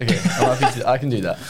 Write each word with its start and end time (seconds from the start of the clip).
Okay, 0.00 0.16
I'm 0.16 0.56
happy 0.56 0.80
to, 0.80 0.88
I 0.88 0.96
can 0.96 1.08
do 1.08 1.20
that. 1.22 1.40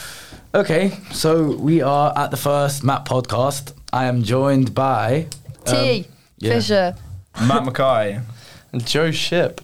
Okay, 0.55 0.93
so 1.13 1.55
we 1.57 1.83
are 1.83 2.17
at 2.17 2.31
the 2.31 2.39
first 2.39 2.83
Map 2.83 3.07
podcast. 3.07 3.75
I 3.93 4.07
am 4.07 4.23
joined 4.23 4.75
by 4.75 5.27
Tee. 5.67 5.99
um, 5.99 6.05
yeah. 6.39 6.55
Fisher. 6.55 6.97
Matt 7.43 7.67
Mackay. 7.67 8.19
And 8.73 8.87
Joe 8.87 9.11
Ship. 9.11 9.61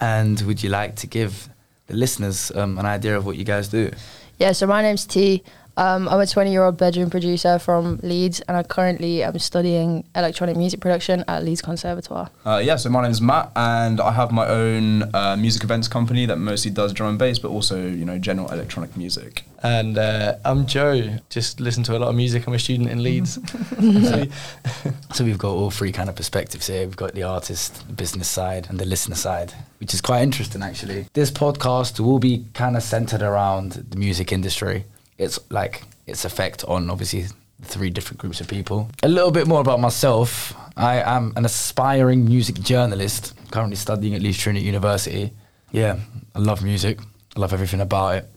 And 0.00 0.40
would 0.40 0.60
you 0.60 0.70
like 0.70 0.96
to 0.96 1.06
give 1.06 1.48
the 1.86 1.94
listeners 1.94 2.50
um, 2.56 2.78
an 2.80 2.86
idea 2.86 3.16
of 3.16 3.26
what 3.26 3.36
you 3.36 3.44
guys 3.44 3.68
do? 3.68 3.92
Yeah, 4.38 4.52
so 4.52 4.66
my 4.66 4.82
name's 4.82 5.06
Tee. 5.06 5.44
Um, 5.80 6.10
I'm 6.10 6.20
a 6.20 6.26
20 6.26 6.52
year 6.52 6.62
old 6.62 6.76
bedroom 6.76 7.08
producer 7.08 7.58
from 7.58 8.00
Leeds, 8.02 8.42
and 8.42 8.54
I 8.54 8.62
currently 8.62 9.22
am 9.22 9.38
studying 9.38 10.04
electronic 10.14 10.54
music 10.54 10.78
production 10.80 11.24
at 11.26 11.42
Leeds 11.42 11.62
Conservatoire. 11.62 12.28
Uh, 12.44 12.60
yeah, 12.62 12.76
so 12.76 12.90
my 12.90 13.02
name's 13.02 13.22
Matt, 13.22 13.50
and 13.56 13.98
I 13.98 14.12
have 14.12 14.30
my 14.30 14.46
own 14.46 15.04
uh, 15.14 15.36
music 15.38 15.64
events 15.64 15.88
company 15.88 16.26
that 16.26 16.36
mostly 16.36 16.70
does 16.70 16.92
drum 16.92 17.08
and 17.08 17.18
bass, 17.18 17.38
but 17.38 17.48
also 17.48 17.80
you 17.80 18.04
know 18.04 18.18
general 18.18 18.50
electronic 18.52 18.94
music. 18.94 19.44
And 19.62 19.96
uh, 19.96 20.36
I'm 20.44 20.66
Joe. 20.66 21.16
Just 21.30 21.60
listen 21.60 21.82
to 21.84 21.96
a 21.96 21.98
lot 21.98 22.08
of 22.08 22.14
music. 22.14 22.46
I'm 22.46 22.52
a 22.52 22.58
student 22.58 22.90
in 22.90 23.02
Leeds. 23.02 23.38
So- 23.80 24.24
So 25.14 25.24
we've 25.24 25.38
got 25.38 25.52
all 25.52 25.70
three 25.70 25.92
kind 25.92 26.08
of 26.10 26.14
perspectives 26.14 26.66
here. 26.66 26.84
We've 26.84 26.94
got 26.96 27.14
the 27.14 27.22
artist, 27.22 27.86
the 27.86 27.94
business 27.94 28.28
side, 28.28 28.66
and 28.68 28.78
the 28.78 28.84
listener 28.84 29.16
side, 29.16 29.54
which 29.78 29.94
is 29.94 30.02
quite 30.02 30.20
interesting 30.22 30.62
actually. 30.62 31.06
This 31.14 31.30
podcast 31.30 32.00
will 32.00 32.18
be 32.18 32.44
kind 32.52 32.76
of 32.76 32.82
centered 32.82 33.22
around 33.22 33.72
the 33.72 33.96
music 33.96 34.30
industry. 34.30 34.84
It's 35.20 35.38
like 35.50 35.82
its 36.06 36.24
effect 36.24 36.64
on 36.64 36.88
obviously 36.88 37.26
three 37.62 37.90
different 37.90 38.18
groups 38.18 38.40
of 38.40 38.48
people. 38.48 38.88
A 39.02 39.08
little 39.08 39.30
bit 39.30 39.46
more 39.46 39.60
about 39.60 39.78
myself. 39.78 40.54
I 40.78 41.02
am 41.02 41.34
an 41.36 41.44
aspiring 41.44 42.24
music 42.24 42.56
journalist, 42.60 43.34
currently 43.50 43.76
studying 43.76 44.14
at 44.14 44.22
Leeds 44.22 44.38
Trinity 44.38 44.64
University. 44.64 45.32
Yeah, 45.72 45.98
I 46.34 46.38
love 46.38 46.64
music. 46.64 46.98
I 47.36 47.40
love 47.40 47.52
everything 47.52 47.82
about 47.82 48.14
it. 48.16 48.30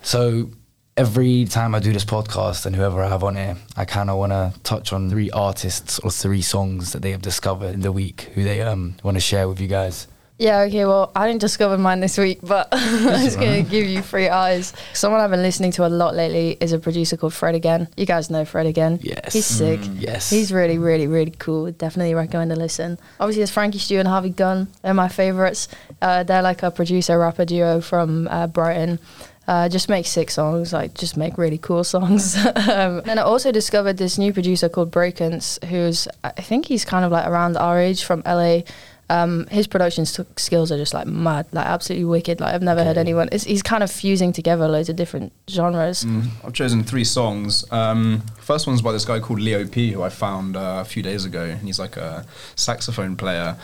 So 0.00 0.50
every 0.96 1.44
time 1.44 1.74
I 1.74 1.80
do 1.80 1.92
this 1.92 2.06
podcast 2.06 2.64
and 2.64 2.74
whoever 2.74 3.02
I 3.02 3.08
have 3.08 3.22
on 3.24 3.36
here, 3.36 3.56
I 3.76 3.84
kind 3.84 4.08
of 4.08 4.16
want 4.16 4.32
to 4.32 4.54
touch 4.62 4.92
on 4.94 5.10
three 5.10 5.30
artists 5.30 5.98
or 5.98 6.10
three 6.10 6.42
songs 6.42 6.92
that 6.92 7.02
they 7.02 7.10
have 7.10 7.22
discovered 7.22 7.74
in 7.74 7.80
the 7.82 7.92
week 7.92 8.30
who 8.34 8.42
they 8.42 8.62
um 8.62 8.94
want 9.02 9.16
to 9.16 9.20
share 9.20 9.48
with 9.48 9.60
you 9.60 9.68
guys. 9.68 10.08
Yeah, 10.42 10.62
okay, 10.62 10.84
well, 10.86 11.12
I 11.14 11.28
didn't 11.28 11.40
discover 11.40 11.78
mine 11.78 12.00
this 12.00 12.18
week, 12.18 12.40
but 12.42 12.66
I'm 12.72 13.22
just 13.22 13.38
going 13.38 13.64
to 13.64 13.70
give 13.70 13.86
you 13.86 14.02
three 14.02 14.28
eyes. 14.28 14.72
Someone 14.92 15.20
I've 15.20 15.30
been 15.30 15.40
listening 15.40 15.70
to 15.72 15.86
a 15.86 15.88
lot 15.88 16.16
lately 16.16 16.56
is 16.60 16.72
a 16.72 16.80
producer 16.80 17.16
called 17.16 17.32
Fred 17.32 17.54
Again. 17.54 17.86
You 17.96 18.06
guys 18.06 18.28
know 18.28 18.44
Fred 18.44 18.66
Again. 18.66 18.98
Yes. 19.02 19.34
He's 19.34 19.46
sick. 19.46 19.78
Yes. 19.94 20.30
He's 20.30 20.52
really, 20.52 20.78
really, 20.78 21.06
really 21.06 21.30
cool. 21.30 21.70
Definitely 21.70 22.14
recommend 22.14 22.50
to 22.50 22.56
listen. 22.56 22.98
Obviously, 23.20 23.38
there's 23.38 23.52
Frankie 23.52 23.78
Stew 23.78 24.00
and 24.00 24.08
Harvey 24.08 24.30
Gunn. 24.30 24.66
They're 24.82 24.94
my 24.94 25.06
favorites. 25.06 25.68
Uh, 26.00 26.24
they're 26.24 26.42
like 26.42 26.64
a 26.64 26.72
producer 26.72 27.16
rapper 27.20 27.44
duo 27.44 27.80
from 27.80 28.26
uh, 28.26 28.48
Brighton. 28.48 28.98
Uh, 29.46 29.68
just 29.68 29.88
make 29.88 30.06
sick 30.06 30.30
songs, 30.30 30.72
like 30.72 30.94
just 30.94 31.16
make 31.16 31.36
really 31.36 31.58
cool 31.58 31.82
songs. 31.82 32.36
um, 32.46 33.02
and 33.06 33.18
I 33.18 33.22
also 33.22 33.50
discovered 33.50 33.96
this 33.96 34.16
new 34.16 34.32
producer 34.32 34.68
called 34.68 34.90
brakence, 34.90 35.58
who's 35.68 36.06
I 36.22 36.30
think 36.30 36.66
he's 36.66 36.84
kind 36.84 37.04
of 37.04 37.10
like 37.10 37.26
around 37.26 37.56
our 37.56 37.78
age 37.78 38.04
from 38.04 38.22
LA. 38.24 38.62
Um, 39.10 39.46
his 39.48 39.66
production 39.66 40.06
skills 40.06 40.72
are 40.72 40.78
just 40.78 40.94
like 40.94 41.06
mad, 41.06 41.46
like 41.52 41.66
absolutely 41.66 42.06
wicked. 42.06 42.40
Like 42.40 42.54
I've 42.54 42.62
never 42.62 42.82
heard 42.82 42.96
anyone. 42.96 43.28
It's, 43.30 43.44
he's 43.44 43.62
kind 43.62 43.82
of 43.82 43.90
fusing 43.90 44.32
together 44.32 44.66
loads 44.68 44.88
of 44.88 44.96
different 44.96 45.32
genres. 45.50 46.04
Mm, 46.04 46.28
I've 46.44 46.54
chosen 46.54 46.82
three 46.82 47.04
songs. 47.04 47.70
Um, 47.70 48.22
first 48.38 48.66
one's 48.66 48.80
by 48.80 48.92
this 48.92 49.04
guy 49.04 49.20
called 49.20 49.40
Leo 49.40 49.66
P, 49.66 49.90
who 49.92 50.02
I 50.02 50.08
found 50.08 50.56
uh, 50.56 50.78
a 50.80 50.84
few 50.84 51.02
days 51.02 51.24
ago, 51.24 51.44
and 51.44 51.60
he's 51.60 51.78
like 51.78 51.96
a 51.96 52.24
saxophone 52.56 53.16
player. 53.16 53.56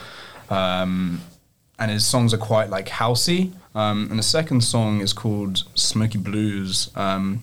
Um, 0.51 1.23
and 1.79 1.91
his 1.91 2.05
songs 2.05 2.35
are 2.35 2.39
quite 2.39 2.71
like 2.71 2.89
housey. 2.89 3.53
Um, 3.75 4.09
and 4.11 4.19
the 4.19 4.25
second 4.25 4.63
song 4.63 5.01
is 5.01 5.13
called 5.13 5.65
Smoky 5.75 6.19
Blues 6.19 6.91
um, 6.97 7.43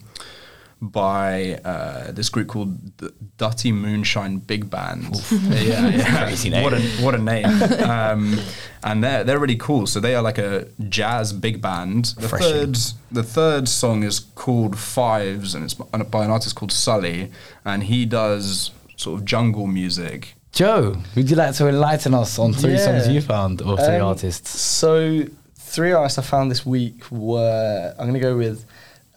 by 0.90 1.56
uh, 1.66 2.12
this 2.12 2.30
group 2.30 2.48
called 2.48 2.98
the 2.98 3.14
Dutty 3.38 3.72
Moonshine 3.72 4.38
Big 4.38 4.70
Band. 4.70 5.16
yeah, 5.32 5.90
yeah. 5.90 6.24
Crazy 6.26 6.50
name. 6.50 6.64
What 6.64 6.74
a 6.74 6.82
what 7.04 7.16
a 7.16 7.18
name! 7.18 7.46
um, 7.84 8.40
and 8.84 9.04
they're 9.04 9.24
they're 9.24 9.40
really 9.40 9.56
cool. 9.58 9.88
So 9.88 10.00
they 10.00 10.16
are 10.16 10.22
like 10.22 10.38
a 10.38 10.68
jazz 10.90 11.34
big 11.34 11.62
band. 11.62 12.06
The 12.18 12.22
Refreshing. 12.24 12.52
third 12.52 12.78
the 13.12 13.24
third 13.24 13.68
song 13.68 14.04
is 14.04 14.20
called 14.36 14.78
Fives, 14.78 15.56
and 15.56 15.64
it's 15.64 15.74
by 15.74 16.26
an 16.26 16.32
artist 16.32 16.56
called 16.56 16.72
Sully, 16.72 17.32
and 17.64 17.84
he 17.84 18.06
does 18.06 18.72
sort 18.98 19.20
of 19.20 19.26
jungle 19.26 19.68
music. 19.68 20.36
Joe, 20.52 20.96
would 21.16 21.30
you 21.30 21.36
like 21.36 21.54
to 21.56 21.68
enlighten 21.68 22.14
us 22.14 22.40
on 22.40 22.54
three 22.54 22.74
Yeah. 22.76 22.86
songs 22.86 23.08
you 23.10 23.20
found 23.22 23.62
or 23.62 23.76
three 23.76 23.98
Um, 23.98 24.08
artists? 24.08 24.58
So, 24.58 25.26
three 25.58 25.92
artists 25.92 26.18
I 26.18 26.22
found 26.22 26.50
this 26.50 26.66
week 26.66 27.04
were 27.12 27.94
I'm 28.00 28.06
going 28.08 28.14
to 28.14 28.20
go 28.22 28.38
with 28.38 28.64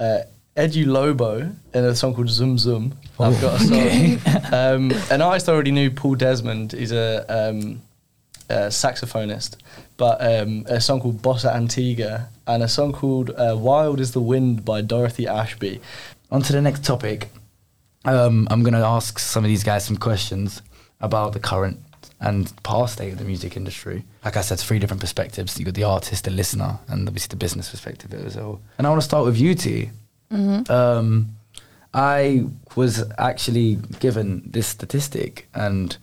uh, 0.00 0.22
Edu 0.58 0.86
Lobo 0.86 1.52
and 1.72 1.86
a 1.86 1.94
song 1.94 2.14
called 2.14 2.28
Zoom 2.28 2.58
Zoom. 2.58 2.98
I've 3.20 3.40
got 3.40 3.60
a 3.60 3.64
song. 3.64 4.52
um, 4.52 4.92
an 5.08 5.22
artist 5.22 5.48
I 5.48 5.52
already 5.52 5.70
knew, 5.70 5.88
Paul 5.88 6.16
Desmond, 6.16 6.74
is 6.74 6.90
a, 6.90 7.24
um, 7.28 7.80
a 8.48 8.66
saxophonist, 8.66 9.56
but 9.96 10.20
um, 10.20 10.66
a 10.68 10.80
song 10.80 11.00
called 11.00 11.22
Bossa 11.22 11.54
Antigua 11.54 12.28
and 12.48 12.64
a 12.64 12.68
song 12.68 12.92
called 12.92 13.30
uh, 13.30 13.54
Wild 13.56 14.00
is 14.00 14.12
the 14.12 14.20
Wind 14.20 14.64
by 14.64 14.80
Dorothy 14.80 15.28
Ashby. 15.28 15.80
On 16.32 16.42
to 16.42 16.52
the 16.52 16.60
next 16.60 16.84
topic. 16.84 17.28
Um, 18.04 18.48
I'm 18.50 18.64
going 18.64 18.74
to 18.74 18.80
ask 18.80 19.20
some 19.20 19.44
of 19.44 19.48
these 19.48 19.62
guys 19.62 19.84
some 19.84 19.96
questions 19.96 20.60
about 21.00 21.34
the 21.34 21.40
current 21.40 21.78
and 22.20 22.52
past 22.64 22.94
state 22.94 23.12
of 23.12 23.18
the 23.18 23.24
music 23.24 23.56
industry. 23.56 24.04
Like 24.24 24.36
I 24.36 24.40
said, 24.40 24.58
three 24.58 24.80
different 24.80 25.00
perspectives. 25.00 25.56
You've 25.56 25.66
got 25.66 25.74
the 25.74 25.84
artist, 25.84 26.24
the 26.24 26.32
listener, 26.32 26.80
and 26.88 27.06
obviously 27.06 27.28
the 27.28 27.36
business 27.36 27.70
perspective 27.70 28.12
as 28.12 28.36
well. 28.36 28.60
And 28.76 28.88
I 28.88 28.90
want 28.90 29.00
to 29.00 29.06
start 29.06 29.24
with 29.24 29.38
you, 29.38 29.54
Tee. 29.54 29.90
Um, 30.30 31.34
I 31.94 32.44
was 32.76 33.04
actually 33.18 33.76
given 33.98 34.42
this 34.44 34.66
statistic, 34.66 35.48
and 35.54 35.96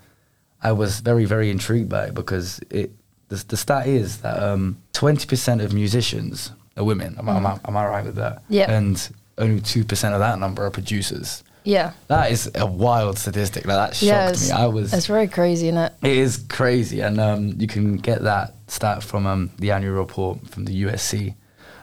I 0.61 0.71
was 0.71 0.99
very, 0.99 1.25
very 1.25 1.51
intrigued 1.51 1.89
by 1.89 2.05
it 2.05 2.13
because 2.13 2.59
it 2.69 2.91
the, 3.29 3.43
the 3.47 3.57
stat 3.57 3.87
is 3.87 4.19
that 4.19 4.41
um, 4.41 4.77
20% 4.93 5.63
of 5.63 5.73
musicians 5.73 6.51
are 6.77 6.83
women. 6.83 7.15
Am, 7.17 7.29
I 7.29 7.37
am, 7.37 7.45
I, 7.45 7.59
am 7.65 7.77
I 7.77 7.85
right 7.85 8.05
with 8.05 8.15
that? 8.15 8.43
Yeah. 8.49 8.71
And 8.71 9.09
only 9.37 9.61
2% 9.61 10.13
of 10.13 10.19
that 10.19 10.39
number 10.39 10.65
are 10.65 10.71
producers. 10.71 11.43
Yeah, 11.63 11.93
That 12.09 12.31
is 12.31 12.51
a 12.53 12.67
wild 12.67 13.17
statistic. 13.17 13.65
Like, 13.65 13.75
that 13.75 13.95
shocked 13.95 14.47
yeah, 14.47 14.55
me. 14.55 14.61
I 14.61 14.67
was. 14.67 14.93
it's 14.93 15.07
very 15.07 15.27
crazy, 15.27 15.69
isn't 15.69 15.79
it? 15.79 15.93
It 16.03 16.17
is 16.17 16.37
crazy, 16.47 16.99
and 16.99 17.19
um, 17.19 17.55
you 17.57 17.65
can 17.65 17.97
get 17.97 18.21
that 18.21 18.53
stat 18.67 19.01
from 19.01 19.25
um, 19.25 19.49
the 19.57 19.71
annual 19.71 19.95
report 19.95 20.47
from 20.47 20.65
the 20.65 20.83
USC. 20.83 21.33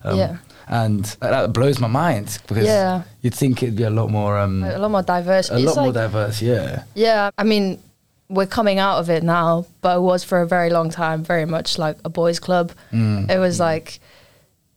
Um, 0.05 0.19
Yeah. 0.19 0.37
And 0.69 1.05
that, 1.21 1.53
blows 1.53 1.79
my 1.81 1.89
mind 1.89 2.39
because 2.47 2.67
Yeah. 2.67 3.03
you'd 3.21 3.35
think 3.35 3.63
it'd 3.63 3.77
be 3.77 3.83
a 3.85 3.91
lot 3.91 4.11
more, 4.11 4.39
um, 4.39 4.63
A 4.65 4.79
lot 4.79 4.91
more 4.91 5.03
diverse. 5.03 5.51
a 5.51 5.57
It's 5.57 5.65
lot 5.77 5.83
more 5.85 5.93
diverse. 5.93 6.41
Yeah. 6.43 6.83
Yeah, 6.95 7.31
I 7.37 7.45
mean, 7.45 7.79
we're 8.29 8.47
coming 8.47 8.79
out 8.79 8.99
of 8.99 9.11
it 9.11 9.23
now, 9.23 9.67
but 9.83 9.97
it 9.97 10.01
was 10.01 10.25
for 10.25 10.41
a 10.41 10.47
very 10.47 10.71
long 10.71 10.89
time 10.91 11.23
very 11.23 11.45
much 11.45 11.79
like 11.79 11.99
a 12.05 12.09
boys' 12.09 12.39
club. 12.39 12.73
Mm. 12.93 13.31
It 13.31 13.39
was 13.39 13.61
like, 13.61 14.01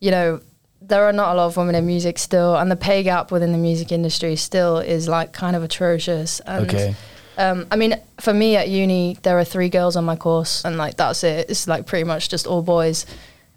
you 0.02 0.12
know, 0.12 0.42
there 0.82 1.06
are 1.06 1.14
not 1.14 1.34
a 1.34 1.36
lot 1.38 1.46
of 1.48 1.58
women 1.58 1.74
in 1.76 1.86
music 1.86 2.20
still, 2.20 2.56
and 2.56 2.70
the 2.70 2.76
pay 2.76 3.02
gap 3.04 3.32
within 3.32 3.52
the 3.52 3.58
music 3.58 3.92
industry 3.92 4.36
still 4.36 4.78
is 4.80 5.08
like 5.08 5.32
kind 5.34 5.56
of 5.56 5.64
atrocious. 5.64 6.42
And, 6.46 6.66
Okay. 6.68 6.96
Um, 7.38 7.66
I 7.72 7.76
mean, 7.76 8.00
for 8.20 8.34
me 8.34 8.56
at 8.56 8.70
uni, 8.70 9.18
there 9.24 9.38
are 9.38 9.44
three 9.44 9.68
girls 9.70 9.96
on 9.98 10.06
my 10.06 10.16
course, 10.16 10.64
and 10.64 10.78
like 10.78 10.96
that's 10.96 11.24
it. 11.24 11.50
It's 11.50 11.68
like 11.68 11.86
pretty 11.86 12.04
much 12.06 12.30
just 12.30 12.48
all 12.48 12.62
boys. 12.62 13.06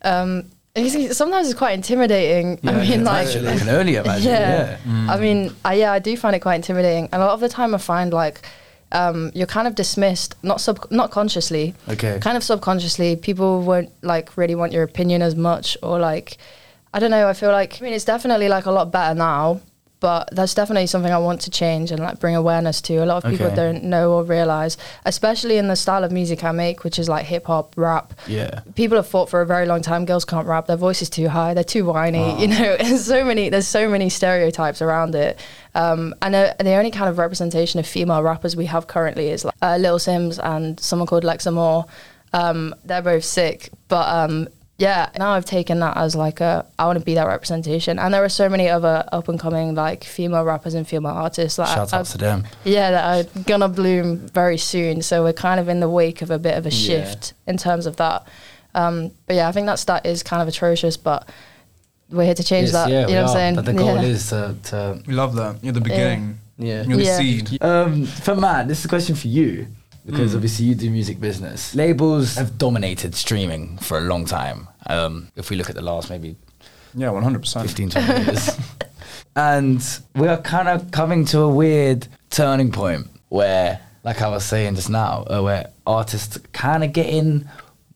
Um, 0.03 0.45
and 0.79 0.85
you 0.87 0.91
see, 0.91 1.13
sometimes 1.13 1.49
it's 1.49 1.59
quite 1.59 1.73
intimidating. 1.75 2.59
I 2.69 2.73
mean, 2.89 3.05
like 3.05 3.27
Actually, 3.27 3.49
I 3.49 3.59
can 3.59 3.69
only 3.69 3.97
imagine. 3.97 4.31
Yeah. 4.31 4.79
yeah. 4.87 5.13
I 5.13 5.19
mean, 5.19 5.53
I, 5.65 5.75
yeah, 5.75 5.93
I 5.93 5.99
do 5.99 6.17
find 6.17 6.35
it 6.37 6.41
quite 6.41 6.55
intimidating. 6.57 7.09
And 7.13 7.23
a 7.23 7.27
lot 7.27 7.35
of 7.35 7.41
the 7.41 7.49
time, 7.49 7.75
I 7.75 7.79
find 7.79 8.13
like 8.13 8.41
um, 8.93 9.31
you're 9.35 9.47
kind 9.47 9.67
of 9.69 9.75
dismissed, 9.75 10.35
not 10.43 10.61
sub, 10.61 10.87
not 10.91 11.11
consciously, 11.11 11.75
Okay. 11.89 12.19
kind 12.21 12.37
of 12.37 12.43
subconsciously. 12.45 13.17
People 13.17 13.63
won't 13.63 13.91
like 14.03 14.37
really 14.37 14.55
want 14.55 14.73
your 14.73 14.83
opinion 14.85 15.21
as 15.23 15.35
much, 15.37 15.77
or 15.83 15.99
like, 15.99 16.39
I 16.95 16.99
don't 17.01 17.11
know. 17.11 17.29
I 17.29 17.35
feel 17.35 17.53
like 17.53 17.81
I 17.81 17.85
mean, 17.85 17.93
it's 17.93 18.05
definitely 18.07 18.49
like 18.49 18.67
a 18.67 18.71
lot 18.73 18.91
better 18.91 19.15
now. 19.15 19.61
But 20.01 20.29
that's 20.31 20.55
definitely 20.55 20.87
something 20.87 21.13
I 21.13 21.19
want 21.19 21.41
to 21.41 21.51
change 21.51 21.91
and 21.91 22.01
like 22.01 22.21
bring 22.21 22.37
awareness 22.37 22.81
to. 22.83 22.99
A 22.99 23.05
lot 23.05 23.25
of 23.25 23.31
people 23.33 23.51
don't 23.57 23.83
know 23.83 24.13
or 24.13 24.23
realize, 24.23 24.77
especially 25.05 25.57
in 25.59 25.67
the 25.67 25.75
style 25.75 26.05
of 26.05 26.13
music 26.13 26.45
I 26.45 26.53
make, 26.53 26.85
which 26.85 27.01
is 27.01 27.09
like 27.09 27.27
hip 27.27 27.47
hop, 27.47 27.75
rap 27.77 28.13
Yeah. 28.29 28.61
people 28.77 28.97
have 28.97 29.09
fought 29.09 29.29
for 29.29 29.41
a 29.41 29.47
very 29.47 29.67
long 29.67 29.83
time. 29.83 30.05
Girls 30.05 30.25
can't 30.25 30.47
rap; 30.47 30.67
their 30.67 30.77
voice 30.77 31.03
is 31.03 31.11
too 31.11 31.29
high. 31.29 31.53
They're 31.55 31.65
too 31.65 31.85
whiny. 31.85 32.41
You 32.41 32.47
know, 32.47 32.77
there's 32.81 33.05
so 33.07 33.25
many. 33.25 33.49
There's 33.49 33.67
so 33.67 33.89
many 33.89 34.09
stereotypes 34.09 34.81
around 34.81 35.17
it. 35.17 35.41
Um, 35.75 36.15
and 36.23 36.35
uh, 36.35 36.55
the 36.61 36.75
only 36.75 36.93
kind 36.93 37.09
of 37.11 37.19
representation 37.19 37.81
of 37.81 37.87
female 37.87 38.23
rappers 38.23 38.55
we 38.55 38.67
have 38.67 38.87
currently 38.87 39.31
is 39.31 39.45
like 39.45 39.55
uh, 39.63 39.77
Lil 39.81 39.99
Simz 39.99 40.39
and 40.43 40.79
someone 40.79 41.07
called 41.09 41.25
Lex 41.25 41.47
Amor. 41.47 41.85
Um, 42.33 42.75
they're 42.85 43.03
both 43.03 43.25
sick, 43.25 43.71
but 43.89 44.07
um, 44.09 44.49
yeah, 44.79 45.11
now 45.19 45.33
I've 45.33 45.45
taken 45.45 45.81
that 45.81 45.97
as 45.97 46.15
like 46.15 46.41
a 46.41 46.65
I 46.79 46.87
want 46.87 46.99
to 47.01 47.05
be 47.05 47.15
that 47.15 47.27
representation. 47.27 47.99
And 47.99 48.15
there 48.15 48.23
are 48.25 48.29
so 48.29 48.49
many 48.49 48.69
other 48.69 49.05
up 49.11 49.29
and 49.29 49.39
coming 49.39 49.75
like 49.75 50.05
female 50.05 50.45
rappers 50.45 50.75
and 50.75 50.87
female 50.87 51.13
artists. 51.13 51.59
Like 51.59 51.69
Shout 51.69 51.93
I- 51.93 51.99
out 51.99 52.07
to 52.07 52.19
them. 52.19 52.45
yeah, 52.65 52.91
that 52.93 53.27
are 53.27 53.43
gonna 53.43 53.69
bloom 53.69 54.29
very 54.29 54.57
soon. 54.57 55.03
So 55.03 55.25
we're 55.25 55.33
kind 55.33 55.59
of 55.59 55.69
in 55.69 55.81
the 55.81 55.89
wake 55.89 56.23
of 56.23 56.31
a 56.31 56.39
bit 56.39 56.57
of 56.57 56.65
a 56.65 56.71
Yeah. 56.71 57.05
shift 57.05 57.35
in 57.47 57.57
terms 57.57 57.87
of 57.87 57.97
that. 57.97 58.27
Um, 58.75 59.11
but 59.27 59.35
yeah, 59.37 59.49
I 59.49 59.53
think 59.53 59.67
that 59.67 59.81
stat 59.81 60.07
is 60.07 60.23
kind 60.23 60.41
of 60.43 60.47
atrocious. 60.49 60.97
But 60.97 61.29
we're 62.11 62.25
here 62.25 62.35
to 62.35 62.45
change 62.45 62.67
Yes, 62.67 62.73
that. 62.75 62.89
yeah, 62.91 63.01
you 63.01 63.07
we 63.09 63.13
know 63.15 63.23
what 63.23 63.31
I'm 63.31 63.37
saying? 63.37 63.55
But 63.57 63.65
the 63.65 63.73
goal 63.75 63.97
Yeah. 63.97 64.03
is 64.03 64.29
to, 64.29 64.55
to 64.65 65.03
We 65.07 65.15
love 65.15 65.35
that. 65.35 65.57
You're 65.63 65.73
the 65.73 65.81
beginning. 65.81 66.39
Yeah. 66.57 66.85
You're 66.85 66.99
the 66.99 67.05
Yeah. 67.05 67.17
seed. 67.19 67.63
Um, 67.63 68.07
for 68.07 68.37
Matt, 68.37 68.69
this 68.69 68.79
is 68.79 68.85
a 68.85 68.89
question 68.89 69.17
for 69.17 69.27
you 69.29 69.67
because 70.09 70.33
Mm. 70.33 70.37
obviously 70.37 70.65
you 70.67 70.75
do 70.75 70.91
music 70.91 71.21
business. 71.21 71.75
Labels 71.75 72.35
have 72.37 72.57
dominated 72.57 73.15
streaming 73.15 73.77
for 73.79 73.99
a 73.99 74.01
long 74.01 74.25
time. 74.25 74.67
Um, 74.89 75.29
if 75.37 75.51
we 75.51 75.57
look 75.57 75.69
at 75.69 75.77
the 75.77 75.83
last 75.83 76.09
maybe 76.11 76.35
Yeah, 76.95 77.11
100%. 77.13 77.63
15, 77.63 77.91
20 77.91 78.25
years. 78.25 78.51
and 79.37 79.81
we 80.17 80.27
are 80.29 80.39
kind 80.39 80.69
of 80.69 80.91
coming 80.91 81.25
to 81.27 81.41
a 81.41 81.49
weird 81.49 82.09
turning 82.31 82.73
point 82.73 83.07
where, 83.29 83.81
like 84.05 84.23
I 84.23 84.29
was 84.29 84.45
saying 84.45 84.75
just 84.77 84.89
now, 84.91 85.25
uh, 85.29 85.43
where 85.43 85.67
artists 85.87 86.39
kind 86.53 86.83
of 86.83 86.93
getting 86.95 87.47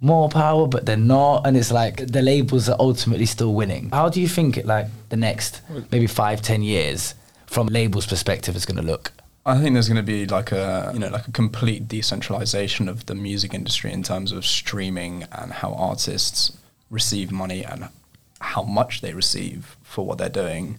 more 0.01 0.29
power, 0.29 0.67
but 0.67 0.85
they're 0.85 0.97
not. 0.97 1.47
And 1.47 1.57
it's 1.57 1.73
like 1.73 2.07
the 2.09 2.23
labels 2.23 2.69
are 2.69 2.77
ultimately 2.79 3.27
still 3.27 3.55
winning. 3.55 3.89
How 3.91 4.09
do 4.11 4.21
you 4.21 4.29
think 4.29 4.57
it, 4.59 4.67
like 4.67 4.87
the 5.09 5.17
next 5.17 5.63
maybe 5.91 6.07
five, 6.07 6.43
ten 6.43 6.63
years 6.63 7.15
from 7.47 7.69
labels' 7.69 8.07
perspective 8.07 8.55
is 8.57 8.67
going 8.67 8.77
to 8.77 8.83
look? 8.93 9.13
I 9.45 9.61
think 9.61 9.75
there's 9.75 9.89
going 9.89 9.97
to 9.97 10.05
be 10.05 10.27
like 10.27 10.53
a 10.53 10.91
you 10.95 11.01
know 11.01 11.09
like 11.09 11.27
a 11.27 11.33
complete 11.33 11.89
decentralization 11.89 12.89
of 12.89 13.07
the 13.07 13.15
music 13.15 13.53
industry 13.55 13.93
in 13.93 14.03
terms 14.03 14.31
of 14.31 14.47
streaming 14.47 15.25
and 15.33 15.53
how 15.53 15.75
artists 15.75 16.57
receive 16.91 17.33
money 17.33 17.65
and 17.65 17.89
how 18.41 18.63
much 18.63 19.01
they 19.01 19.15
receive 19.15 19.77
for 19.83 20.07
what 20.07 20.19
they're 20.19 20.29
doing. 20.29 20.79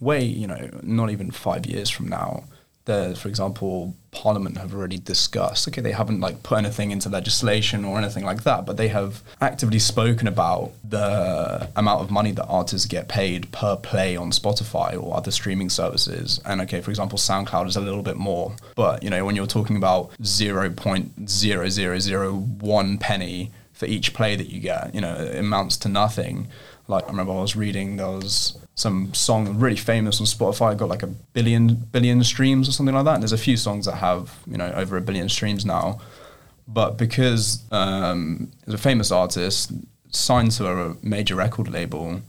Way 0.00 0.24
you 0.24 0.46
know 0.46 0.70
not 0.82 1.10
even 1.10 1.30
five 1.30 1.66
years 1.66 1.90
from 1.90 2.08
now, 2.08 2.44
the 2.84 3.16
for 3.20 3.28
example 3.28 3.94
Parliament 4.10 4.58
have 4.58 4.74
already 4.74 4.98
discussed. 4.98 5.68
Okay, 5.68 5.80
they 5.80 5.92
haven't 5.92 6.20
like 6.20 6.42
put 6.42 6.58
anything 6.58 6.90
into 6.90 7.08
legislation 7.08 7.84
or 7.84 7.96
anything 7.96 8.24
like 8.24 8.42
that, 8.42 8.66
but 8.66 8.76
they 8.76 8.88
have 8.88 9.22
actively 9.40 9.78
spoken 9.78 10.26
about 10.26 10.72
the 10.82 11.68
amount 11.76 12.00
of 12.00 12.10
money 12.10 12.32
that 12.32 12.46
artists 12.46 12.86
get 12.86 13.08
paid 13.08 13.52
per 13.52 13.76
play 13.76 14.16
on 14.16 14.32
Spotify 14.32 15.00
or 15.00 15.16
other 15.16 15.30
streaming 15.30 15.70
services. 15.70 16.40
And 16.44 16.60
okay, 16.62 16.80
for 16.80 16.90
example, 16.90 17.18
SoundCloud 17.18 17.68
is 17.68 17.76
a 17.76 17.80
little 17.80 18.02
bit 18.02 18.16
more, 18.16 18.56
but 18.74 19.02
you 19.02 19.10
know 19.10 19.24
when 19.24 19.36
you're 19.36 19.46
talking 19.46 19.76
about 19.76 20.10
zero 20.24 20.70
point 20.70 21.28
zero 21.28 21.68
zero 21.68 21.98
zero 22.00 22.32
one 22.32 22.98
penny 22.98 23.52
for 23.72 23.86
each 23.86 24.12
play 24.12 24.36
that 24.36 24.50
you 24.50 24.60
get, 24.60 24.94
you 24.94 25.00
know, 25.00 25.14
it 25.14 25.36
amounts 25.36 25.78
to 25.78 25.88
nothing. 25.88 26.48
Like 26.90 27.04
I 27.04 27.08
remember 27.08 27.32
I 27.32 27.40
was 27.40 27.56
reading 27.56 27.96
there 27.96 28.08
was 28.08 28.58
some 28.74 29.14
song 29.14 29.58
really 29.58 29.76
famous 29.76 30.20
on 30.20 30.26
Spotify 30.26 30.76
got 30.76 30.88
like 30.88 31.02
a 31.02 31.06
billion 31.06 31.74
billion 31.74 32.24
streams 32.24 32.68
or 32.68 32.72
something 32.72 32.94
like 32.94 33.04
that. 33.04 33.14
And 33.14 33.22
there's 33.22 33.32
a 33.32 33.38
few 33.38 33.56
songs 33.56 33.86
that 33.86 33.96
have 33.96 34.38
you 34.46 34.56
know 34.56 34.72
over 34.74 34.96
a 34.96 35.00
billion 35.00 35.28
streams 35.28 35.64
now, 35.64 36.00
but 36.66 36.98
because 36.98 37.62
um, 37.70 38.50
there's 38.64 38.74
a 38.74 38.82
famous 38.82 39.10
artist 39.12 39.72
signed 40.10 40.50
to 40.52 40.66
a 40.66 40.96
major 41.02 41.36
record 41.36 41.68
label, 41.68 42.20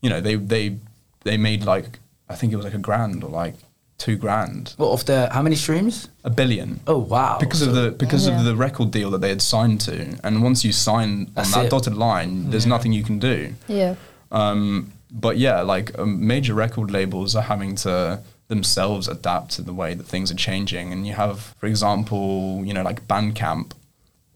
you 0.00 0.10
know 0.10 0.20
they 0.20 0.34
they 0.34 0.76
they 1.22 1.36
made 1.36 1.64
like 1.64 2.00
I 2.28 2.34
think 2.34 2.52
it 2.52 2.56
was 2.56 2.64
like 2.64 2.74
a 2.74 2.78
grand 2.78 3.22
or 3.22 3.30
like 3.30 3.54
two 4.00 4.16
grand, 4.16 4.74
What 4.78 4.90
of 4.96 5.04
the 5.04 5.28
how 5.30 5.42
many 5.42 5.56
streams? 5.56 6.08
a 6.24 6.30
billion. 6.30 6.80
Oh 6.86 6.98
wow! 6.98 7.36
Because 7.38 7.62
of 7.66 7.72
the 7.74 7.90
because 8.02 8.26
Yeah. 8.26 8.38
of 8.38 8.44
the 8.44 8.56
record 8.56 8.90
deal 8.90 9.10
that 9.12 9.20
they 9.20 9.28
had 9.36 9.42
signed 9.42 9.80
to, 9.88 9.96
and 10.24 10.42
once 10.42 10.64
you 10.66 10.72
sign 10.72 11.10
on 11.36 11.44
that 11.52 11.66
it. 11.66 11.70
dotted 11.70 11.94
line, 11.96 12.50
there's 12.50 12.66
nothing 12.66 12.92
you 12.92 13.04
can 13.04 13.18
do. 13.18 13.54
Yeah. 13.68 13.94
Um, 14.32 14.92
but 15.12 15.34
yeah, 15.38 15.60
like 15.74 15.88
um, 15.98 16.26
major 16.26 16.54
record 16.54 16.90
labels 16.90 17.34
are 17.36 17.42
having 17.54 17.74
to 17.84 18.20
themselves 18.48 19.06
adapt 19.08 19.50
to 19.56 19.62
the 19.62 19.74
way 19.74 19.94
that 19.94 20.06
things 20.06 20.30
are 20.32 20.36
changing. 20.48 20.92
And 20.92 21.06
you 21.06 21.14
have, 21.14 21.54
for 21.60 21.66
example, 21.66 22.62
you 22.64 22.72
know, 22.74 22.82
like 22.82 23.06
Bandcamp. 23.06 23.72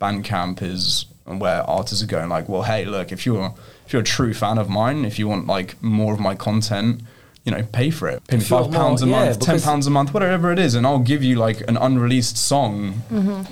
Bandcamp 0.01 0.63
is 0.63 1.07
where 1.25 1.63
artists 1.63 2.03
are 2.05 2.07
going 2.07 2.29
like, 2.29 2.49
well, 2.49 2.63
hey, 2.63 2.85
look, 2.85 3.13
if 3.13 3.25
you're 3.27 3.55
if 3.87 3.93
you're 3.93 4.03
a 4.03 4.05
true 4.05 4.35
fan 4.35 4.59
of 4.59 4.69
mine, 4.69 5.05
if 5.05 5.19
you 5.19 5.27
want 5.29 5.47
like 5.47 5.81
more 5.83 6.13
of 6.13 6.21
my 6.21 6.35
content, 6.35 7.01
you 7.45 7.53
know, 7.53 7.63
pay 7.73 7.91
for 7.91 8.09
it. 8.09 8.27
Pay 8.27 8.39
me 8.39 8.43
five 8.43 8.71
pounds 8.71 9.03
a 9.03 9.07
yeah, 9.07 9.27
month, 9.27 9.41
ten 9.41 9.61
pounds 9.61 9.87
a 9.87 9.91
month, 9.91 10.15
whatever 10.15 10.51
it 10.51 10.59
is, 10.59 10.75
and 10.75 10.87
I'll 10.87 10.99
give 10.99 11.23
you 11.23 11.37
like 11.37 11.61
an 11.69 11.77
unreleased 11.77 12.39
song 12.39 13.03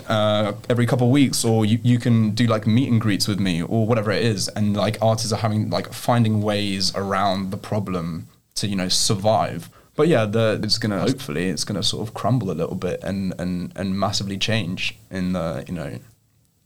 uh, 0.09 0.55
every 0.71 0.87
couple 0.87 1.09
of 1.09 1.13
weeks, 1.13 1.45
or 1.45 1.67
you, 1.67 1.79
you 1.83 1.99
can 1.99 2.31
do 2.31 2.47
like 2.47 2.67
meet 2.67 2.91
and 2.91 3.01
greets 3.01 3.29
with 3.29 3.39
me, 3.39 3.63
or 3.63 3.87
whatever 3.87 4.11
it 4.11 4.25
is. 4.25 4.49
And 4.49 4.75
like 4.75 4.97
artists 5.03 5.33
are 5.33 5.41
having 5.41 5.69
like 5.69 5.93
finding 5.93 6.41
ways 6.41 6.95
around 6.95 7.51
the 7.51 7.59
problem 7.59 8.29
to 8.57 8.67
you 8.67 8.77
know 8.77 8.89
survive. 8.89 9.69
But 9.95 10.09
yeah, 10.09 10.25
the, 10.25 10.59
it's 10.63 10.79
gonna 10.79 11.01
hopefully 11.01 11.51
it's 11.51 11.65
gonna 11.65 11.83
sort 11.83 12.09
of 12.09 12.15
crumble 12.15 12.51
a 12.51 12.55
little 12.55 12.77
bit 12.77 13.03
and 13.05 13.35
and 13.39 13.73
and 13.77 13.99
massively 13.99 14.39
change 14.39 14.97
in 15.11 15.35
the 15.35 15.65
you 15.69 15.75
know 15.75 15.99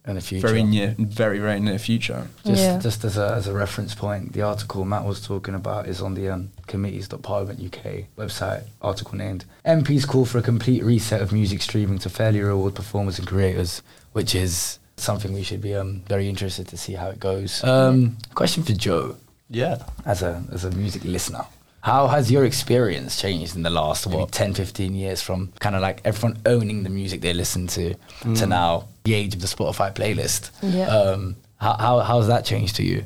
in 0.06 0.14
the 0.14 0.20
future. 0.20 0.46
very 0.48 0.62
near, 0.62 0.94
very 0.98 1.38
very 1.38 1.60
near 1.60 1.78
future. 1.78 2.28
Just, 2.44 2.62
Yeah. 2.62 2.78
just 2.78 3.04
as 3.04 3.16
a, 3.18 3.34
as 3.34 3.46
a 3.46 3.52
reference 3.52 3.94
point, 3.94 4.32
the 4.32 4.42
article 4.42 4.84
Matt 4.84 5.04
was 5.04 5.20
talking 5.20 5.54
about 5.54 5.88
is 5.88 6.00
on 6.00 6.14
the 6.14 6.28
um, 6.28 6.50
committees.parliament 6.66 7.60
UK 7.60 8.04
website, 8.16 8.64
article 8.80 9.16
named 9.16 9.44
MPs 9.64 10.06
call 10.06 10.24
for 10.24 10.38
a 10.38 10.42
complete 10.42 10.82
reset 10.84 11.20
of 11.20 11.32
music 11.32 11.62
streaming 11.62 11.98
to 12.00 12.08
fairly 12.08 12.40
reward 12.40 12.74
performers 12.74 13.18
and 13.18 13.26
creators, 13.28 13.82
which 14.12 14.34
is 14.34 14.78
something 14.96 15.32
we 15.34 15.42
should 15.42 15.60
be 15.60 15.74
um, 15.74 16.02
very 16.08 16.28
interested 16.28 16.66
to 16.68 16.76
see 16.76 16.94
how 16.94 17.08
it 17.08 17.20
goes. 17.20 17.62
Um, 17.64 18.16
question 18.34 18.62
for 18.62 18.72
Joe, 18.72 19.16
Yeah. 19.50 19.78
as 20.06 20.22
a, 20.22 20.42
as 20.52 20.64
a 20.64 20.70
music 20.70 21.04
listener. 21.04 21.44
How 21.82 22.08
has 22.08 22.32
your 22.32 22.44
experience 22.44 23.20
changed 23.20 23.54
in 23.54 23.62
the 23.62 23.70
last, 23.70 24.06
what, 24.08 24.32
10, 24.32 24.54
15 24.54 24.94
years 24.96 25.22
from 25.22 25.52
kind 25.60 25.76
of 25.76 25.82
like 25.82 26.00
everyone 26.04 26.38
owning 26.44 26.82
the 26.82 26.88
music 26.90 27.20
they 27.20 27.32
listen 27.32 27.68
to 27.68 27.94
to 28.34 28.44
now 28.46 28.88
the 29.06 29.14
age 29.14 29.34
of 29.34 29.40
the 29.40 29.46
Spotify 29.46 29.94
playlist? 29.94 30.50
Yeah. 30.62 30.88
Um, 30.88 31.36
how, 31.58 31.74
how, 31.78 32.00
how's 32.00 32.26
that 32.26 32.44
changed 32.44 32.76
to 32.76 32.82
you? 32.82 33.04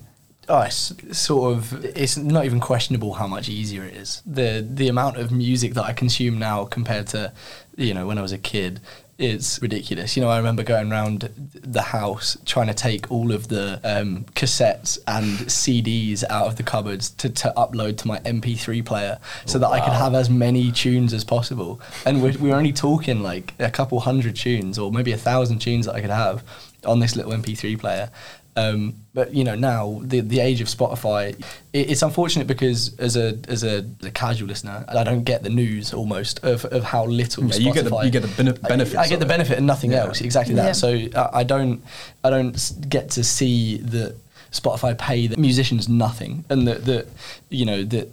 Oh, 0.48 0.62
it's 0.62 0.92
sort 1.16 1.52
of. 1.52 1.84
It's 1.84 2.16
not 2.16 2.44
even 2.44 2.58
questionable 2.58 3.14
how 3.14 3.28
much 3.28 3.48
easier 3.48 3.84
it 3.84 3.94
is. 3.94 4.20
the 4.26 4.66
The 4.68 4.88
amount 4.88 5.16
of 5.16 5.30
music 5.30 5.74
that 5.74 5.84
I 5.84 5.92
consume 5.92 6.40
now 6.40 6.64
compared 6.64 7.06
to, 7.08 7.32
you 7.76 7.94
know, 7.94 8.04
when 8.08 8.18
I 8.18 8.22
was 8.22 8.32
a 8.32 8.38
kid, 8.38 8.80
is 9.20 9.58
ridiculous. 9.60 10.16
You 10.16 10.22
know, 10.22 10.30
I 10.30 10.38
remember 10.38 10.62
going 10.62 10.90
around 10.90 11.30
the 11.52 11.82
house 11.82 12.38
trying 12.46 12.68
to 12.68 12.74
take 12.74 13.10
all 13.10 13.32
of 13.32 13.48
the 13.48 13.80
um, 13.84 14.24
cassettes 14.34 14.98
and 15.06 15.38
CDs 15.40 16.24
out 16.30 16.46
of 16.46 16.56
the 16.56 16.62
cupboards 16.62 17.10
to, 17.10 17.28
to 17.28 17.52
upload 17.56 17.98
to 17.98 18.08
my 18.08 18.18
MP3 18.20 18.84
player, 18.84 19.18
so 19.44 19.58
that 19.58 19.68
I 19.68 19.80
could 19.80 19.92
have 19.92 20.14
as 20.14 20.30
many 20.30 20.72
tunes 20.72 21.12
as 21.12 21.22
possible. 21.22 21.80
And 22.06 22.22
we're, 22.22 22.36
we're 22.38 22.54
only 22.54 22.72
talking 22.72 23.22
like 23.22 23.52
a 23.58 23.70
couple 23.70 24.00
hundred 24.00 24.36
tunes, 24.36 24.78
or 24.78 24.90
maybe 24.90 25.12
a 25.12 25.18
thousand 25.18 25.58
tunes 25.58 25.86
that 25.86 25.94
I 25.94 26.00
could 26.00 26.10
have 26.10 26.42
on 26.84 27.00
this 27.00 27.14
little 27.14 27.32
MP3 27.32 27.78
player. 27.78 28.10
Um, 28.56 28.94
but 29.14 29.32
you 29.32 29.44
know 29.44 29.54
now 29.54 30.00
the 30.02 30.20
the 30.20 30.40
age 30.40 30.60
of 30.60 30.66
Spotify, 30.66 31.38
it, 31.72 31.90
it's 31.90 32.02
unfortunate 32.02 32.46
because 32.46 32.96
as 32.98 33.16
a 33.16 33.38
as 33.48 33.62
a, 33.64 33.84
a 34.02 34.10
casual 34.10 34.48
listener, 34.48 34.84
I 34.88 35.04
don't 35.04 35.22
get 35.24 35.42
the 35.44 35.50
news 35.50 35.94
almost 35.94 36.42
of, 36.44 36.64
of 36.66 36.82
how 36.84 37.06
little. 37.06 37.44
Yeah, 37.44 37.56
you 37.56 37.72
get 37.72 37.84
the- 37.84 37.90
Spotify- 37.90 38.04
you 38.06 38.10
get 38.10 38.22
the 38.22 38.28
bene- 38.42 38.52
benefits 38.68 38.96
I, 38.96 39.02
I 39.02 39.08
get 39.08 39.14
of 39.14 39.20
the 39.20 39.26
it. 39.26 39.28
benefit 39.28 39.58
and 39.58 39.66
nothing 39.66 39.92
Yeah. 39.92 39.98
else. 40.06 40.20
Exactly 40.20 40.54
that. 40.56 40.66
Yeah. 40.66 40.72
So 40.72 40.88
I, 41.16 41.40
I 41.40 41.44
don't 41.44 41.82
I 42.24 42.30
don't 42.30 42.56
get 42.88 43.10
to 43.10 43.24
see 43.24 43.78
that 43.78 44.16
Spotify 44.52 44.98
pay 44.98 45.28
the 45.28 45.36
musicians 45.36 45.88
nothing, 45.88 46.44
and 46.50 46.66
that 46.66 46.84
that 46.86 47.06
you 47.50 47.64
know 47.66 47.84
that. 47.84 48.08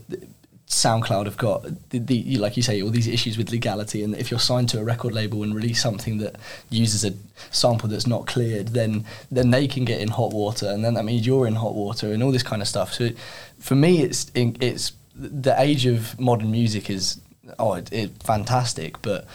SoundCloud 0.67 1.25
have 1.25 1.38
got 1.38 1.63
the, 1.89 2.00
the 2.00 2.38
like 2.38 2.57
you 2.57 2.63
say 2.63 2.81
all 2.81 2.89
these 2.89 3.07
issues 3.07 3.38
with 3.38 3.51
legality, 3.51 4.03
and 4.03 4.15
if 4.15 4.29
you're 4.29 4.39
signed 4.39 4.67
to 4.69 4.79
a 4.79 4.83
record 4.83 5.13
label 5.13 5.43
and 5.43 5.55
release 5.55 5.81
something 5.81 6.17
that 6.17 6.36
uses 6.69 7.05
a 7.05 7.13
sample 7.51 7.88
that's 7.88 8.05
not 8.05 8.27
cleared, 8.27 8.69
then 8.69 9.05
then 9.31 9.51
they 9.51 9.67
can 9.67 9.86
get 9.86 10.01
in 10.01 10.09
hot 10.09 10.33
water, 10.33 10.67
and 10.67 10.83
then 10.83 10.93
that 10.95 11.05
means 11.05 11.25
you're 11.25 11.47
in 11.47 11.55
hot 11.55 11.74
water, 11.74 12.12
and 12.12 12.21
all 12.21 12.31
this 12.31 12.43
kind 12.43 12.62
of 12.62 12.67
stuff. 12.67 12.93
So, 12.93 13.12
for 13.59 13.75
me, 13.75 14.01
it's 14.01 14.29
it's 14.36 14.91
the 15.15 15.55
age 15.57 15.86
of 15.86 16.19
modern 16.19 16.51
music 16.51 16.89
is 16.89 17.21
oh, 17.57 17.75
it, 17.75 17.91
it 17.93 18.12
fantastic, 18.24 19.01
but 19.01 19.25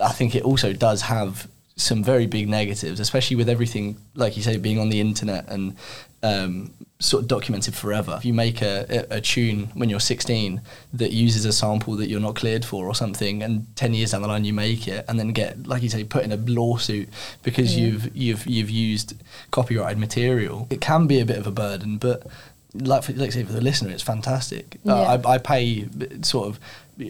I 0.00 0.12
think 0.12 0.34
it 0.34 0.42
also 0.42 0.74
does 0.74 1.00
have 1.02 1.48
some 1.76 2.04
very 2.04 2.26
big 2.26 2.50
negatives, 2.50 3.00
especially 3.00 3.36
with 3.36 3.48
everything 3.48 3.96
like 4.14 4.36
you 4.36 4.42
say 4.42 4.58
being 4.58 4.78
on 4.78 4.90
the 4.90 5.00
internet 5.00 5.48
and 5.48 5.74
um, 6.22 6.74
sort 7.02 7.22
of 7.22 7.28
documented 7.28 7.74
forever. 7.74 8.14
If 8.16 8.24
you 8.24 8.32
make 8.32 8.62
a, 8.62 8.86
a, 9.10 9.16
a 9.16 9.20
tune 9.20 9.70
when 9.74 9.90
you're 9.90 10.00
16 10.00 10.60
that 10.94 11.10
uses 11.12 11.44
a 11.44 11.52
sample 11.52 11.96
that 11.96 12.08
you're 12.08 12.20
not 12.20 12.36
cleared 12.36 12.64
for 12.64 12.86
or 12.86 12.94
something, 12.94 13.42
and 13.42 13.66
10 13.76 13.92
years 13.94 14.12
down 14.12 14.22
the 14.22 14.28
line 14.28 14.44
you 14.44 14.52
make 14.52 14.86
it, 14.86 15.04
and 15.08 15.18
then 15.18 15.32
get 15.32 15.66
like 15.66 15.82
you 15.82 15.88
say 15.88 16.04
put 16.04 16.22
in 16.24 16.30
a 16.32 16.36
lawsuit 16.36 17.08
because 17.42 17.76
Yeah. 17.76 17.84
you've 17.86 18.16
you've 18.16 18.46
you've 18.46 18.70
used 18.70 19.14
copyrighted 19.50 19.98
material, 19.98 20.66
it 20.70 20.80
can 20.80 21.06
be 21.06 21.18
a 21.20 21.24
bit 21.26 21.38
of 21.38 21.46
a 21.46 21.52
burden, 21.52 21.98
but. 21.98 22.26
Like, 22.74 23.02
for, 23.02 23.12
like 23.12 23.32
say, 23.32 23.44
for 23.44 23.52
the 23.52 23.60
listener, 23.60 23.90
it's 23.90 24.02
fantastic. 24.02 24.78
Yeah. 24.82 24.94
Uh, 24.94 25.20
I, 25.26 25.34
I 25.34 25.36
pay 25.36 25.86
sort 26.22 26.48
of 26.48 26.58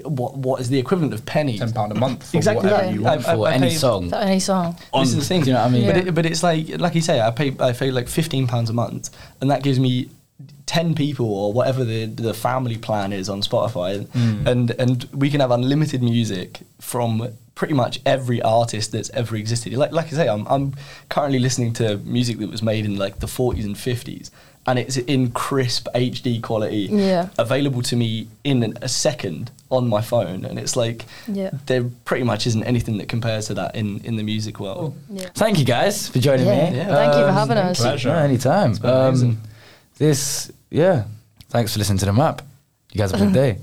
what 0.05 0.37
what 0.37 0.61
is 0.61 0.69
the 0.69 0.79
equivalent 0.79 1.13
of 1.13 1.27
pennies 1.27 1.59
Ten 1.61 1.73
pound 1.73 1.93
a 1.93 1.95
month 1.97 2.31
for 2.31 2.37
Exactly 2.37 2.71
whatever 2.71 2.87
that. 2.87 2.95
you 2.95 3.03
want. 3.03 3.27
I- 3.29 3.35
for 3.35 3.49
I 3.49 3.53
any 3.55 3.69
pay- 3.69 3.75
song. 3.75 4.11
For 4.11 4.17
any 4.17 4.41
song. 4.41 4.77
On- 4.93 5.03
this 5.05 5.13
is 5.13 5.19
the 5.19 5.25
thing. 5.25 5.45
you 5.45 5.53
know 5.53 5.61
what 5.61 5.67
I 5.69 5.71
mean? 5.71 5.87
But, 5.87 5.97
it, 5.97 6.15
but 6.15 6.27
it's 6.27 6.43
like, 6.43 6.69
like 6.79 6.95
you 6.95 7.01
say, 7.01 7.21
I 7.21 7.31
pay, 7.31 7.55
I 7.59 7.73
pay 7.73 7.91
like 7.91 8.09
fifteen 8.09 8.47
pounds 8.47 8.71
a 8.71 8.73
month, 8.73 9.11
and 9.41 9.51
that 9.51 9.63
gives 9.63 9.79
me 9.81 10.09
ten 10.67 10.95
people 10.95 11.27
or 11.27 11.53
whatever 11.53 11.85
the 11.85 12.07
the 12.07 12.33
family 12.35 12.77
plan 12.79 13.13
is 13.13 13.29
on 13.29 13.43
Spotify, 13.43 14.07
Mm. 14.07 14.47
and 14.47 14.71
and 14.73 15.05
we 15.13 15.31
can 15.31 15.41
have 15.41 15.51
unlimited 15.51 16.03
music 16.03 16.61
from 16.81 17.29
pretty 17.55 17.75
much 17.75 18.01
every 18.07 18.41
artist 18.41 18.93
that's 18.93 19.11
ever 19.11 19.37
existed. 19.37 19.73
Like 19.75 19.93
like 19.93 20.07
I 20.07 20.17
say, 20.17 20.29
I'm 20.29 20.47
I'm 20.49 20.75
currently 21.09 21.39
listening 21.41 21.73
to 21.75 21.99
music 21.99 22.39
that 22.39 22.51
was 22.51 22.63
made 22.63 22.85
in 22.85 22.97
like 22.97 23.19
the 23.19 23.27
40s 23.27 23.65
and 23.65 23.75
50s, 23.77 24.31
and 24.67 24.79
it's 24.79 24.97
in 24.97 25.31
crisp 25.33 25.89
HD 25.95 26.41
quality, 26.41 26.89
Yeah. 26.91 27.29
available 27.39 27.83
to 27.83 27.97
me 27.97 28.29
in 28.45 28.77
a 28.81 28.89
second 28.89 29.51
on 29.71 29.89
my 29.89 30.01
phone, 30.01 30.45
and 30.45 30.59
it's 30.59 30.77
like 30.77 31.05
Yeah. 31.27 31.51
there 31.67 31.85
pretty 32.05 32.25
much 32.25 32.47
isn't 32.47 32.63
anything 32.65 32.99
that 32.99 33.09
compares 33.09 33.47
to 33.47 33.55
that 33.55 33.75
in 33.75 34.01
in 34.05 34.17
the 34.17 34.23
music 34.23 34.61
world. 34.61 34.95
Yeah. 35.11 35.29
Thank 35.35 35.59
you 35.59 35.65
guys 35.65 36.09
for 36.09 36.19
joining 36.21 36.47
Yeah. 36.47 36.71
me. 36.71 36.77
Yeah. 36.77 36.87
Thank 36.89 37.15
you 37.15 37.21
for 37.23 37.29
Um, 37.29 37.35
having 37.35 37.57
us. 37.59 37.81
Pleasure. 37.81 38.09
Yeah, 38.11 38.23
anytime. 38.23 38.79
Um, 38.85 39.39
this, 39.99 40.51
yeah. 40.71 41.05
Thanks 41.51 41.73
for 41.73 41.79
listening 41.81 41.99
to 41.99 42.07
the 42.07 42.13
map. 42.13 42.43
You 42.93 42.99
guys 42.99 43.11
have 43.11 43.21
a 43.21 43.25
good 43.25 43.35
day. 43.45 43.59